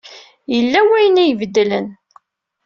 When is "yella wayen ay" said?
0.53-1.31